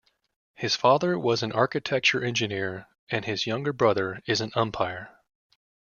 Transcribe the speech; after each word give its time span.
His 0.55 0.75
father 0.75 1.19
was 1.19 1.43
an 1.43 1.51
architecture 1.51 2.23
engineer 2.23 2.87
and 3.11 3.23
his 3.23 3.45
younger 3.45 3.71
brother 3.71 4.19
is 4.25 4.41
an 4.41 4.49
umpire. 4.55 5.15